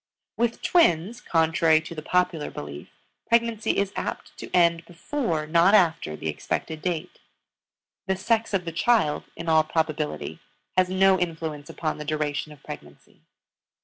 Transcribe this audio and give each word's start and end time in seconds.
With 0.35 0.63
twins, 0.63 1.21
contrary 1.21 1.79
to 1.81 1.93
the 1.93 2.01
popular 2.01 2.49
belief, 2.49 2.89
pregnancy 3.27 3.77
is 3.77 3.93
apt 3.95 4.35
to 4.39 4.49
end 4.51 4.83
before, 4.87 5.45
not 5.45 5.75
after, 5.75 6.15
the 6.15 6.27
expected 6.27 6.81
date. 6.81 7.19
The 8.07 8.15
sex 8.15 8.51
of 8.55 8.65
the 8.65 8.71
child, 8.71 9.25
in 9.35 9.47
all 9.47 9.63
probability, 9.63 10.39
has 10.75 10.89
no 10.89 11.19
influence 11.19 11.69
upon 11.69 11.99
the 11.99 12.05
duration 12.05 12.51
of 12.51 12.63
pregnancy. 12.63 13.21